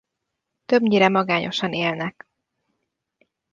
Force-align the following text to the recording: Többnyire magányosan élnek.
Többnyire 0.65 1.09
magányosan 1.09 1.73
élnek. 1.73 2.27